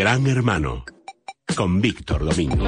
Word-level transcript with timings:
Gran 0.00 0.26
Hermano 0.26 0.86
con 1.54 1.78
Víctor 1.82 2.24
Domingo. 2.24 2.66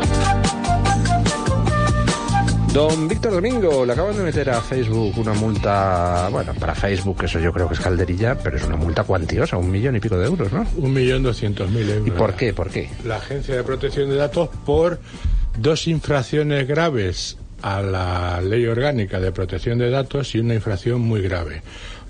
Don 2.75 3.09
Víctor 3.09 3.33
Domingo, 3.33 3.87
le 3.87 3.95
acaban 3.95 4.15
de 4.19 4.23
meter 4.23 4.51
a 4.51 4.61
Facebook 4.61 5.17
una 5.17 5.33
multa, 5.33 6.29
bueno, 6.31 6.53
para 6.53 6.75
Facebook 6.75 7.25
eso 7.25 7.41
yo 7.41 7.51
creo 7.51 7.69
que 7.69 7.73
es 7.73 7.81
calderilla, 7.81 8.37
pero 8.37 8.59
es 8.59 8.65
una 8.65 8.77
multa 8.77 9.05
cuantiosa, 9.05 9.57
un 9.57 9.71
millón 9.71 9.97
y 9.97 10.01
pico 10.01 10.19
de 10.19 10.27
euros, 10.27 10.53
¿no? 10.53 10.67
Un 10.77 10.93
millón 10.93 11.23
doscientos 11.23 11.71
mil 11.71 11.89
euros. 11.89 12.07
¿Y 12.07 12.11
por 12.11 12.35
qué? 12.35 12.53
¿Por 12.53 12.69
qué? 12.69 12.91
La 13.07 13.17
Agencia 13.17 13.57
de 13.57 13.65
Protección 13.65 14.11
de 14.11 14.17
Datos 14.17 14.51
por 14.67 15.01
dos 15.57 15.89
infracciones 15.89 16.69
graves 16.69 17.39
a 17.63 17.81
la 17.81 18.43
Ley 18.43 18.67
Orgánica 18.67 19.21
de 19.21 19.33
Protección 19.33 19.79
de 19.79 19.89
Datos 19.89 20.35
y 20.35 20.41
una 20.41 20.53
infracción 20.53 21.01
muy 21.01 21.23
grave. 21.23 21.63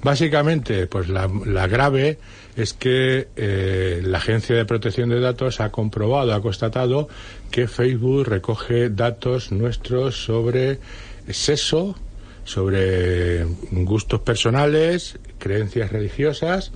Básicamente, 0.03 0.89
pues 0.89 1.09
la, 1.09 1.31
la 1.47 1.69
grave 1.69 2.19
es 2.57 2.73
que 2.73 3.29
eh, 3.37 4.01
la 4.05 4.19
Agencia 4.19 4.57
de 4.57 4.65
Protección 4.65 5.09
de 5.11 5.21
Datos 5.21 5.61
ha 5.61 5.71
comprobado, 5.71 6.35
ha 6.35 6.43
constatado 6.43 7.09
que 7.53 7.69
Facebook 7.69 8.27
recoge 8.27 8.91
datos 8.91 9.53
nuestros 9.53 10.25
sobre 10.25 10.81
sexo, 11.31 11.95
sobre 12.45 13.45
gustos 13.71 14.21
personales, 14.21 15.21
creencias 15.39 15.93
religiosas 15.93 16.73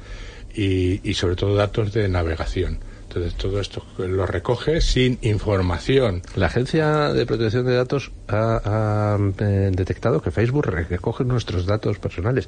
y, 0.54 1.08
y 1.08 1.14
sobre 1.14 1.34
todo 1.34 1.56
datos 1.56 1.92
de 1.92 2.08
navegación. 2.08 2.78
Entonces 3.16 3.38
todo 3.38 3.60
esto 3.60 3.82
lo 3.96 4.26
recoge 4.26 4.82
sin 4.82 5.18
información. 5.22 6.20
La 6.34 6.48
Agencia 6.48 7.14
de 7.14 7.24
Protección 7.24 7.64
de 7.64 7.74
Datos 7.74 8.12
ha, 8.28 8.60
ha, 8.62 9.18
eh, 9.38 9.70
detectado 9.72 10.20
que 10.20 10.30
Facebook 10.30 10.66
recoge 10.66 11.24
nuestros 11.24 11.64
datos 11.64 11.98
personales. 11.98 12.46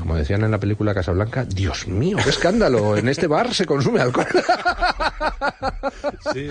Como 0.00 0.16
decían 0.16 0.42
en 0.42 0.50
la 0.50 0.58
película 0.58 0.92
Casablanca, 0.92 1.44
Dios 1.44 1.86
mío, 1.86 2.16
qué 2.20 2.30
escándalo, 2.30 2.96
en 2.96 3.08
este 3.08 3.28
bar 3.28 3.54
se 3.54 3.64
consume 3.64 4.00
alcohol. 4.00 4.26
Sí, 6.32 6.48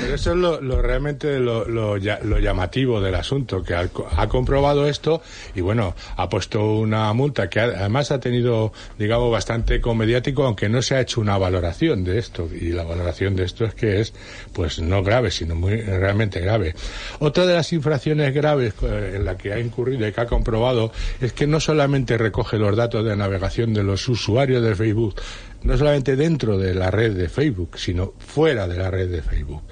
pero 0.00 0.14
eso 0.14 0.32
es 0.32 0.36
lo, 0.36 0.60
lo 0.60 0.82
realmente 0.82 1.38
lo, 1.38 1.66
lo, 1.68 1.96
lo, 1.96 2.38
llamativo 2.38 3.00
del 3.00 3.14
asunto, 3.14 3.62
que 3.62 3.74
ha, 3.74 3.88
ha, 4.16 4.28
comprobado 4.28 4.88
esto 4.88 5.22
y 5.54 5.60
bueno, 5.60 5.94
ha 6.16 6.28
puesto 6.28 6.64
una 6.64 7.12
multa 7.12 7.48
que 7.48 7.60
además 7.60 8.10
ha 8.10 8.18
tenido, 8.18 8.72
digamos, 8.98 9.30
bastante 9.30 9.80
comediático, 9.80 10.44
aunque 10.44 10.68
no 10.68 10.82
se 10.82 10.96
ha 10.96 11.00
hecho 11.00 11.20
una 11.20 11.38
valoración 11.38 12.02
de 12.04 12.18
esto. 12.18 12.48
Y 12.52 12.70
la 12.70 12.84
valoración 12.84 13.36
de 13.36 13.44
esto 13.44 13.64
es 13.64 13.74
que 13.74 14.00
es, 14.00 14.12
pues 14.52 14.80
no 14.80 15.02
grave, 15.02 15.30
sino 15.30 15.54
muy 15.54 15.80
realmente 15.80 16.40
grave. 16.40 16.74
Otra 17.20 17.46
de 17.46 17.54
las 17.54 17.72
infracciones 17.72 18.34
graves 18.34 18.74
en 18.82 19.24
la 19.24 19.36
que 19.36 19.52
ha 19.52 19.60
incurrido 19.60 20.06
y 20.06 20.12
que 20.12 20.20
ha 20.20 20.26
comprobado 20.26 20.92
es 21.20 21.32
que 21.32 21.46
no 21.46 21.60
solamente 21.60 22.18
recoge 22.18 22.58
los 22.58 22.76
datos 22.76 23.04
de 23.04 23.16
navegación 23.16 23.74
de 23.74 23.82
los 23.82 24.08
usuarios 24.08 24.62
de 24.62 24.74
Facebook, 24.74 25.16
no 25.62 25.76
solamente 25.76 26.16
dentro 26.16 26.58
de 26.58 26.74
la 26.74 26.90
red 26.90 27.16
de 27.16 27.28
Facebook, 27.28 27.78
sino 27.78 28.12
fuera 28.18 28.68
de 28.68 28.76
la 28.76 28.90
red 28.90 29.03
de 29.10 29.22
Facebook. 29.22 29.62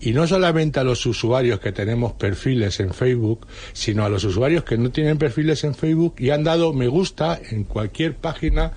Y 0.00 0.12
no 0.12 0.26
solamente 0.26 0.80
a 0.80 0.84
los 0.84 1.04
usuarios 1.06 1.60
que 1.60 1.72
tenemos 1.72 2.12
perfiles 2.12 2.80
en 2.80 2.92
Facebook, 2.92 3.46
sino 3.72 4.04
a 4.04 4.08
los 4.08 4.24
usuarios 4.24 4.64
que 4.64 4.76
no 4.76 4.90
tienen 4.90 5.18
perfiles 5.18 5.64
en 5.64 5.74
Facebook 5.74 6.14
y 6.18 6.30
han 6.30 6.44
dado 6.44 6.72
me 6.72 6.88
gusta 6.88 7.40
en 7.50 7.64
cualquier 7.64 8.14
página 8.14 8.72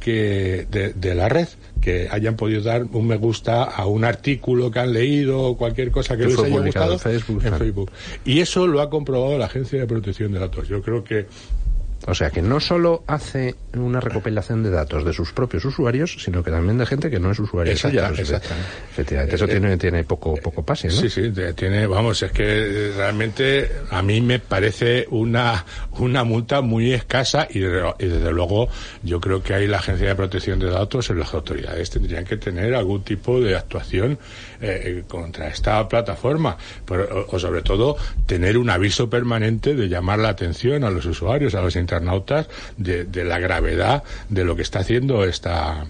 que 0.00 0.66
de, 0.70 0.92
de 0.92 1.14
la 1.14 1.30
red 1.30 1.48
que 1.80 2.08
hayan 2.10 2.36
podido 2.36 2.62
dar 2.62 2.84
un 2.92 3.06
me 3.06 3.16
gusta 3.16 3.64
a 3.64 3.86
un 3.86 4.04
artículo 4.04 4.70
que 4.70 4.78
han 4.78 4.92
leído 4.92 5.40
o 5.40 5.56
cualquier 5.56 5.90
cosa 5.90 6.16
que, 6.16 6.24
que 6.24 6.28
les 6.28 6.38
haya 6.38 6.60
gustado 6.60 6.92
en 6.94 6.98
Facebook, 6.98 7.42
en 7.44 7.54
Facebook. 7.54 7.90
Y 8.24 8.40
eso 8.40 8.66
lo 8.66 8.80
ha 8.80 8.90
comprobado 8.90 9.38
la 9.38 9.46
Agencia 9.46 9.80
de 9.80 9.86
Protección 9.86 10.32
de 10.32 10.40
Datos. 10.40 10.68
Yo 10.68 10.82
creo 10.82 11.04
que 11.04 11.26
o 12.06 12.14
sea 12.14 12.30
que 12.30 12.42
no 12.42 12.60
solo 12.60 13.04
hace 13.06 13.54
una 13.74 14.00
recopilación 14.00 14.62
de 14.62 14.70
datos 14.70 15.04
de 15.04 15.12
sus 15.12 15.32
propios 15.32 15.64
usuarios, 15.64 16.16
sino 16.18 16.42
que 16.42 16.50
también 16.50 16.78
de 16.78 16.86
gente 16.86 17.10
que 17.10 17.18
no 17.18 17.30
es 17.30 17.38
usuario 17.38 17.72
Exacta, 17.72 18.14
suya. 18.14 18.40
Efectivamente, 18.90 19.36
eso 19.36 19.44
eh, 19.46 19.48
tiene, 19.48 19.76
tiene 19.76 20.04
poco, 20.04 20.34
poco 20.36 20.62
pase, 20.62 20.88
¿no? 20.88 20.94
Sí, 20.94 21.08
sí, 21.08 21.32
tiene, 21.54 21.86
vamos, 21.86 22.22
es 22.22 22.32
que 22.32 22.92
realmente 22.96 23.70
a 23.90 24.02
mí 24.02 24.20
me 24.20 24.38
parece 24.38 25.06
una, 25.10 25.64
una 25.98 26.24
multa 26.24 26.60
muy 26.60 26.92
escasa 26.92 27.48
y, 27.50 27.58
y 27.58 27.62
desde 27.62 28.32
luego 28.32 28.68
yo 29.02 29.20
creo 29.20 29.42
que 29.42 29.54
ahí 29.54 29.66
la 29.66 29.78
Agencia 29.78 30.08
de 30.08 30.14
Protección 30.14 30.58
de 30.58 30.70
Datos 30.70 31.10
y 31.10 31.14
las 31.14 31.32
autoridades 31.34 31.90
tendrían 31.90 32.24
que 32.24 32.36
tener 32.36 32.74
algún 32.74 33.02
tipo 33.02 33.40
de 33.40 33.56
actuación 33.56 34.18
eh, 34.60 35.04
contra 35.08 35.48
esta 35.48 35.86
plataforma, 35.88 36.56
pero, 36.84 37.26
o, 37.28 37.36
o 37.36 37.38
sobre 37.38 37.62
todo 37.62 37.96
tener 38.26 38.58
un 38.58 38.70
aviso 38.70 39.08
permanente 39.08 39.74
de 39.74 39.88
llamar 39.88 40.18
la 40.18 40.28
atención 40.28 40.84
a 40.84 40.90
los 40.90 41.06
usuarios, 41.06 41.54
a 41.54 41.62
los 41.62 41.76
internautas 41.94 42.48
de, 42.76 43.04
de, 43.04 43.24
la 43.24 43.38
gravedad 43.38 44.02
de 44.28 44.44
lo 44.44 44.56
que 44.56 44.62
está 44.62 44.80
haciendo 44.80 45.24
esta 45.24 45.86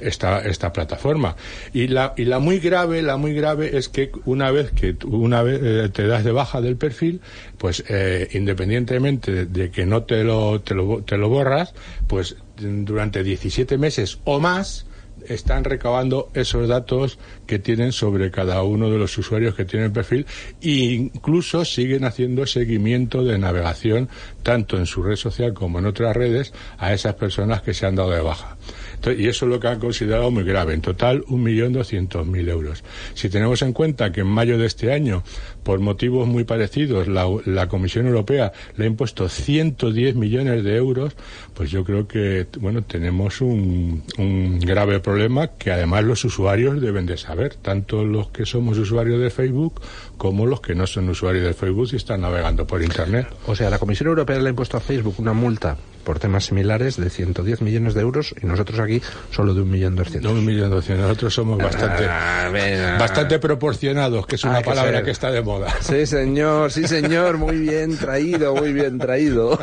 esta, 0.00 0.40
esta 0.42 0.72
plataforma. 0.72 1.34
Y 1.72 1.88
la 1.88 2.14
y 2.16 2.24
la 2.24 2.38
muy 2.38 2.60
grave 2.60 3.02
la 3.02 3.16
muy 3.16 3.34
grave 3.34 3.76
es 3.76 3.88
que 3.88 4.12
una 4.26 4.50
vez 4.50 4.70
que 4.70 4.96
una 5.04 5.42
vez 5.42 5.60
eh, 5.62 5.88
te 5.92 6.06
das 6.06 6.22
de 6.22 6.30
baja 6.30 6.60
del 6.60 6.76
perfil 6.76 7.20
pues 7.56 7.82
eh, 7.88 8.28
independientemente 8.32 9.46
de, 9.46 9.70
que 9.70 9.86
no 9.86 10.04
te 10.04 10.22
lo, 10.22 10.60
te 10.60 10.74
lo 10.74 11.02
te 11.02 11.16
lo 11.16 11.28
borras 11.28 11.74
pues 12.06 12.36
durante 12.56 13.24
17 13.24 13.76
meses 13.76 14.20
o 14.24 14.38
más 14.38 14.86
están 15.26 15.64
recabando 15.64 16.30
esos 16.34 16.68
datos 16.68 17.18
que 17.46 17.58
tienen 17.58 17.92
sobre 17.92 18.30
cada 18.30 18.62
uno 18.62 18.90
de 18.90 18.98
los 18.98 19.16
usuarios 19.18 19.54
que 19.54 19.64
tienen 19.64 19.92
perfil 19.92 20.26
e 20.60 20.70
incluso 20.70 21.64
siguen 21.64 22.04
haciendo 22.04 22.46
seguimiento 22.46 23.24
de 23.24 23.38
navegación 23.38 24.08
tanto 24.42 24.78
en 24.78 24.86
su 24.86 25.02
red 25.02 25.16
social 25.16 25.54
como 25.54 25.78
en 25.78 25.86
otras 25.86 26.16
redes 26.16 26.52
a 26.78 26.92
esas 26.92 27.14
personas 27.14 27.62
que 27.62 27.74
se 27.74 27.86
han 27.86 27.96
dado 27.96 28.10
de 28.10 28.20
baja. 28.20 28.56
Y 29.06 29.28
eso 29.28 29.46
es 29.46 29.50
lo 29.50 29.60
que 29.60 29.68
han 29.68 29.78
considerado 29.78 30.30
muy 30.30 30.44
grave. 30.44 30.74
En 30.74 30.80
total, 30.80 31.24
1.200.000 31.24 32.48
euros. 32.48 32.84
Si 33.14 33.28
tenemos 33.28 33.62
en 33.62 33.72
cuenta 33.72 34.12
que 34.12 34.20
en 34.20 34.26
mayo 34.26 34.58
de 34.58 34.66
este 34.66 34.92
año, 34.92 35.22
por 35.62 35.80
motivos 35.80 36.26
muy 36.26 36.44
parecidos, 36.44 37.08
la, 37.08 37.26
la 37.46 37.68
Comisión 37.68 38.06
Europea 38.06 38.52
le 38.76 38.84
ha 38.84 38.86
impuesto 38.86 39.28
110 39.28 40.14
millones 40.16 40.64
de 40.64 40.76
euros, 40.76 41.14
pues 41.54 41.70
yo 41.70 41.84
creo 41.84 42.06
que, 42.08 42.46
bueno, 42.60 42.82
tenemos 42.82 43.40
un, 43.40 44.02
un 44.18 44.60
grave 44.60 45.00
problema 45.00 45.48
que 45.48 45.70
además 45.70 46.04
los 46.04 46.24
usuarios 46.24 46.80
deben 46.80 47.06
de 47.06 47.16
saber, 47.16 47.54
tanto 47.54 48.04
los 48.04 48.28
que 48.30 48.46
somos 48.46 48.78
usuarios 48.78 49.20
de 49.20 49.30
Facebook 49.30 49.80
como 50.16 50.46
los 50.46 50.60
que 50.60 50.74
no 50.74 50.86
son 50.86 51.08
usuarios 51.08 51.44
de 51.44 51.54
Facebook 51.54 51.88
y 51.92 51.96
están 51.96 52.20
navegando 52.22 52.66
por 52.66 52.82
Internet. 52.82 53.28
O 53.46 53.54
sea, 53.54 53.70
la 53.70 53.78
Comisión 53.78 54.08
Europea 54.08 54.38
le 54.38 54.48
ha 54.48 54.50
impuesto 54.50 54.76
a 54.76 54.80
Facebook 54.80 55.14
una 55.18 55.32
multa 55.32 55.76
por 56.08 56.20
temas 56.20 56.46
similares 56.46 56.96
de 56.96 57.10
110 57.10 57.60
millones 57.60 57.92
de 57.92 58.00
euros 58.00 58.34
y 58.42 58.46
nosotros 58.46 58.80
aquí 58.80 59.02
solo 59.30 59.52
de 59.52 59.60
un 59.60 59.70
millón 59.70 59.94
doscientos. 59.94 60.32
De 60.32 60.38
un 60.38 60.42
millón 60.42 60.70
doscientos. 60.70 61.06
Nosotros 61.06 61.34
somos 61.34 61.58
bastante, 61.58 62.06
ah, 62.08 62.96
bastante 62.98 63.38
proporcionados, 63.38 64.26
que 64.26 64.36
es 64.36 64.44
una 64.44 64.56
ah, 64.56 64.62
que 64.62 64.70
palabra 64.70 64.92
ser. 64.94 65.04
que 65.04 65.10
está 65.10 65.30
de 65.30 65.42
moda. 65.42 65.68
Sí, 65.82 66.06
señor, 66.06 66.72
sí, 66.72 66.88
señor. 66.88 67.36
Muy 67.36 67.58
bien 67.58 67.98
traído, 67.98 68.54
muy 68.54 68.72
bien 68.72 68.98
traído. 68.98 69.58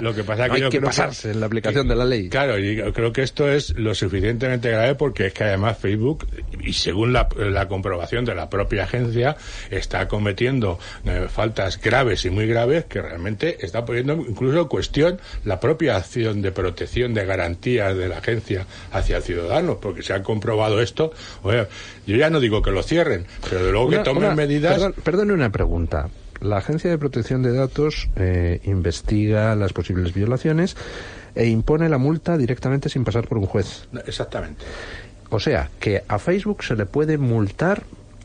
Lo 0.00 0.14
que 0.14 0.24
pasa 0.24 0.48
no 0.48 0.54
que 0.54 0.56
hay 0.56 0.62
yo 0.62 0.70
que 0.70 0.80
pasarse 0.80 1.32
en 1.32 1.40
la 1.40 1.46
aplicación 1.46 1.88
que, 1.88 1.90
de 1.90 1.96
la 1.96 2.06
ley. 2.06 2.30
Claro, 2.30 2.58
y 2.58 2.80
creo 2.94 3.12
que 3.12 3.20
esto 3.20 3.46
es 3.46 3.76
lo 3.76 3.94
suficientemente 3.94 4.70
grave 4.70 4.94
porque 4.94 5.26
es 5.26 5.34
que 5.34 5.44
además 5.44 5.76
Facebook, 5.76 6.26
y 6.58 6.72
según 6.72 7.12
la, 7.12 7.28
la 7.36 7.68
comprobación 7.68 8.24
de 8.24 8.34
la 8.34 8.48
propia 8.48 8.84
agencia, 8.84 9.36
está 9.70 10.08
cometiendo 10.08 10.78
eh, 11.04 11.26
faltas 11.28 11.78
graves 11.78 12.24
y 12.24 12.30
muy 12.30 12.46
graves 12.46 12.86
que 12.86 13.02
realmente 13.02 13.58
está 13.60 13.84
poniendo 13.84 14.14
incluso 14.14 14.70
cuestión 14.70 15.20
la 15.44 15.60
propia 15.60 15.96
acción 15.96 16.42
de 16.42 16.52
protección 16.52 17.14
de 17.14 17.24
garantías 17.24 17.96
de 17.96 18.08
la 18.08 18.18
agencia 18.18 18.66
hacia 18.92 19.18
el 19.18 19.22
ciudadano, 19.22 19.78
porque 19.78 20.02
se 20.02 20.12
ha 20.12 20.22
comprobado 20.22 20.80
esto. 20.80 21.12
Oye, 21.42 21.66
yo 22.06 22.16
ya 22.16 22.30
no 22.30 22.40
digo 22.40 22.62
que 22.62 22.70
lo 22.70 22.82
cierren, 22.82 23.26
pero 23.48 23.64
de 23.64 23.72
luego 23.72 23.86
una, 23.86 23.98
que 23.98 24.04
tomen 24.04 24.24
una, 24.24 24.34
medidas. 24.34 24.74
Perdón, 24.74 24.94
perdone 25.02 25.32
una 25.32 25.50
pregunta. 25.50 26.08
La 26.40 26.58
Agencia 26.58 26.90
de 26.90 26.98
Protección 26.98 27.42
de 27.42 27.52
Datos 27.52 28.08
eh, 28.16 28.60
investiga 28.64 29.54
las 29.54 29.72
posibles 29.72 30.12
violaciones 30.12 30.76
e 31.34 31.46
impone 31.46 31.88
la 31.88 31.98
multa 31.98 32.36
directamente 32.36 32.88
sin 32.88 33.04
pasar 33.04 33.26
por 33.26 33.38
un 33.38 33.46
juez. 33.46 33.88
Exactamente. 34.06 34.64
O 35.30 35.40
sea, 35.40 35.70
que 35.80 36.02
a 36.06 36.18
Facebook 36.18 36.62
se 36.62 36.76
le 36.76 36.86
puede 36.86 37.18
multar 37.18 37.84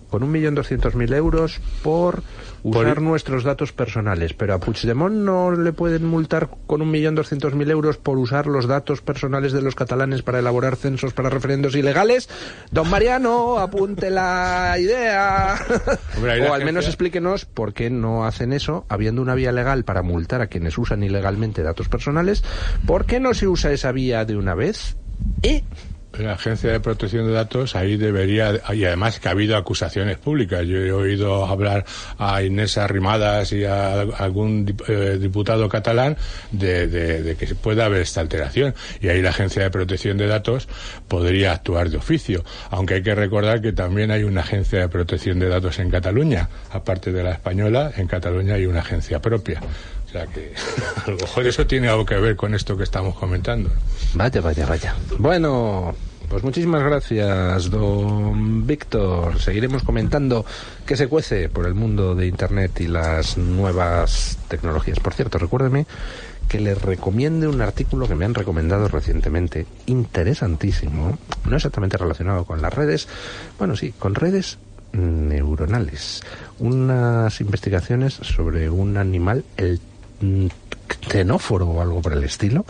con 0.10 0.24
un 0.24 0.32
millón 0.32 0.56
doscientos 0.56 0.96
mil 0.96 1.14
euros 1.14 1.60
por 1.84 2.24
usar 2.64 2.96
por... 2.96 3.02
nuestros 3.02 3.44
datos 3.44 3.72
personales, 3.72 4.34
pero 4.34 4.54
a 4.54 4.60
Puigdemont 4.60 5.16
no 5.16 5.52
le 5.52 5.74
pueden 5.74 6.06
multar 6.06 6.50
con 6.68 6.82
un 6.82 6.92
millón 6.92 7.16
doscientos 7.16 7.54
mil 7.56 7.70
euros 7.72 7.98
por 7.98 8.18
usar 8.18 8.48
los 8.48 8.68
datos 8.68 9.02
personales 9.02 9.54
de 9.54 9.62
los 9.62 9.76
catalanes 9.76 10.22
para 10.22 10.40
elaborar 10.40 10.76
censos 10.76 11.14
para 11.14 11.30
referendos 11.30 11.76
ilegales. 11.76 12.30
Don 12.72 12.90
Mariano, 12.90 13.60
apunte 13.60 14.10
la 14.10 14.76
idea. 14.80 15.56
Hombre, 16.18 16.50
o 16.50 16.54
al 16.54 16.66
menos 16.66 16.88
explíquenos 16.88 17.46
por 17.46 17.74
qué 17.74 17.90
no 17.90 18.26
hacen 18.26 18.54
eso, 18.54 18.86
habiendo 18.90 19.22
una 19.22 19.36
vía 19.36 19.52
legal 19.52 19.84
para 19.84 20.02
multar 20.02 20.42
a 20.42 20.48
quienes 20.48 20.78
usan 20.78 21.04
ilegalmente 21.04 21.64
datos 21.64 21.90
personales. 21.90 22.44
¿Por 22.86 23.06
qué 23.06 23.20
no 23.20 23.34
se 23.34 23.48
usa 23.48 23.72
esa 23.72 23.92
vía 23.92 24.26
de 24.26 24.38
una 24.38 24.56
vez? 24.56 24.98
Y 25.42 25.64
la 26.26 26.34
Agencia 26.34 26.72
de 26.72 26.80
Protección 26.80 27.28
de 27.28 27.34
Datos 27.34 27.76
ahí 27.76 27.98
debería, 27.98 28.60
y 28.74 28.84
además 28.86 29.20
que 29.20 29.28
ha 29.28 29.32
habido 29.32 29.58
acusaciones 29.58 30.18
públicas. 30.18 30.66
Yo 30.66 30.78
he 30.78 30.92
oído 30.92 31.46
hablar 31.46 31.86
a 32.18 32.42
Inés 32.44 32.78
Arrimadas 32.78 33.52
y 33.52 33.66
a 33.66 34.02
algún 34.02 34.76
eh, 34.88 35.18
diputado 35.20 35.68
catalán 35.70 36.18
de, 36.52 36.88
de, 36.88 37.36
que 37.36 37.48
pueda 37.56 37.86
haber 37.86 38.02
esta 38.02 38.22
alteración. 38.22 38.76
Y 39.02 39.08
ahí 39.10 39.22
la 39.22 39.30
Agencia 39.30 39.64
de 39.64 39.70
Protección 39.70 40.18
de 40.18 40.28
Datos 40.28 40.68
podría 41.08 41.54
actuar 41.54 41.90
de 41.90 41.98
oficio. 41.98 42.44
Aunque 42.70 42.96
hay 42.96 43.04
que 43.04 43.16
recordar 43.16 43.62
que 43.62 43.74
también 43.74 44.12
hay 44.12 44.24
una 44.24 44.42
Agencia 44.42 44.80
de 44.80 44.90
Protección 44.90 45.40
de 45.40 45.50
Datos 45.50 45.80
en 45.80 45.90
Cataluña. 45.90 46.50
Aparte 46.72 47.12
de 47.12 47.24
la 47.24 47.32
española, 47.32 47.92
en 47.96 48.08
Cataluña 48.08 48.56
hay 48.56 48.66
una 48.66 48.80
agencia 48.80 49.22
propia. 49.22 49.62
O 50.08 50.12
sea 50.12 50.26
que 50.28 50.54
a 51.06 51.10
lo 51.10 51.18
mejor 51.18 51.48
eso 51.48 51.68
tiene 51.68 51.88
algo 51.88 52.06
que 52.06 52.16
ver 52.16 52.36
con 52.36 52.56
esto 52.56 52.76
que 52.78 52.84
estamos 52.84 53.16
comentando. 53.16 53.70
Vaya, 54.14 54.42
vaya, 54.42 54.66
vaya. 54.66 54.96
Bueno, 55.18 55.96
pues 56.30 56.44
muchísimas 56.44 56.84
gracias, 56.84 57.72
don 57.72 58.66
Víctor. 58.68 59.40
Seguiremos 59.40 59.84
comentando 59.84 60.46
qué 60.86 60.96
se 60.96 61.08
cuece 61.08 61.50
por 61.50 61.66
el 61.66 61.74
mundo 61.74 62.14
de 62.14 62.28
Internet 62.28 62.80
y 62.82 62.88
las 62.88 63.38
nuevas 63.38 64.38
tecnologías. 64.48 65.00
Por 65.00 65.14
cierto, 65.14 65.40
recuérdeme 65.40 65.88
que 66.48 66.60
le 66.60 66.76
recomiende 66.76 67.48
un 67.48 67.62
artículo 67.62 68.08
que 68.08 68.16
me 68.16 68.26
han 68.26 68.36
recomendado 68.36 68.88
recientemente, 68.88 69.66
interesantísimo, 69.88 71.18
no 71.46 71.56
exactamente 71.56 71.98
relacionado 71.98 72.46
con 72.46 72.62
las 72.62 72.74
redes, 72.74 73.08
bueno, 73.58 73.76
sí, 73.76 73.94
con 73.98 74.16
redes 74.16 74.60
neuronales. 74.94 76.22
Unas 76.60 77.42
investigaciones 77.42 78.14
sobre 78.14 78.70
un 78.70 78.98
animal, 78.98 79.44
el 79.58 79.80
xenóforo 81.08 81.68
o 81.68 81.82
algo 81.82 82.02
por 82.02 82.14
el 82.14 82.24
estilo, 82.24 82.66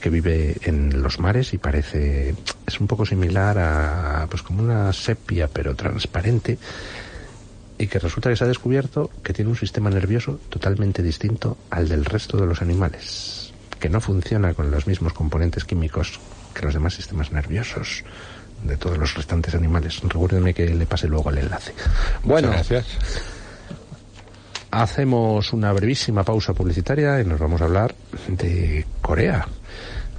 que 0.00 0.10
vive 0.10 0.56
en 0.62 1.02
los 1.02 1.18
mares 1.18 1.52
y 1.54 1.58
parece 1.58 2.34
es 2.66 2.80
un 2.80 2.86
poco 2.86 3.04
similar 3.06 3.58
a 3.58 4.26
pues 4.30 4.42
como 4.42 4.62
una 4.62 4.92
sepia 4.92 5.48
pero 5.48 5.74
transparente 5.74 6.58
y 7.80 7.86
que 7.86 7.98
resulta 7.98 8.28
que 8.28 8.36
se 8.36 8.44
ha 8.44 8.46
descubierto 8.46 9.10
que 9.22 9.32
tiene 9.32 9.50
un 9.50 9.56
sistema 9.56 9.88
nervioso 9.88 10.38
totalmente 10.50 11.02
distinto 11.02 11.56
al 11.70 11.88
del 11.88 12.04
resto 12.04 12.36
de 12.36 12.46
los 12.46 12.60
animales, 12.60 13.54
que 13.78 13.88
no 13.88 14.02
funciona 14.02 14.52
con 14.52 14.70
los 14.70 14.86
mismos 14.86 15.14
componentes 15.14 15.64
químicos 15.64 16.20
que 16.52 16.62
los 16.62 16.74
demás 16.74 16.92
sistemas 16.92 17.32
nerviosos 17.32 18.04
de 18.64 18.76
todos 18.76 18.98
los 18.98 19.14
restantes 19.14 19.54
animales. 19.54 20.02
Recuérdenme 20.02 20.52
que 20.52 20.66
le 20.66 20.84
pase 20.84 21.08
luego 21.08 21.30
el 21.30 21.38
enlace. 21.38 21.72
Bueno, 22.22 22.50
gracias. 22.50 22.86
Hacemos 24.70 25.52
una 25.54 25.72
brevísima 25.72 26.22
pausa 26.22 26.52
publicitaria 26.52 27.18
y 27.18 27.24
nos 27.24 27.40
vamos 27.40 27.62
a 27.62 27.64
hablar 27.64 27.94
de 28.28 28.84
Corea. 29.00 29.48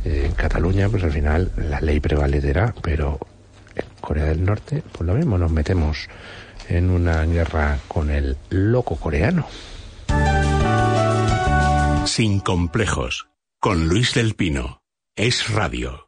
En 0.04 0.32
Cataluña, 0.34 0.90
pues 0.90 1.04
al 1.04 1.12
final 1.12 1.52
la 1.58 1.80
ley 1.82 2.00
prevalecerá, 2.00 2.74
pero 2.82 3.20
en 3.76 3.86
Corea 4.00 4.26
del 4.26 4.44
Norte, 4.44 4.84
pues 4.92 5.08
lo 5.08 5.14
mismo, 5.14 5.38
nos 5.38 5.52
metemos 5.52 6.08
en 6.70 6.90
una 6.90 7.24
guerra 7.26 7.80
con 7.88 8.10
el 8.10 8.38
loco 8.50 8.96
coreano. 8.96 9.48
Sin 12.06 12.40
complejos, 12.40 13.28
con 13.60 13.88
Luis 13.88 14.14
del 14.14 14.36
Pino. 14.36 14.82
Es 15.16 15.50
radio. 15.50 16.00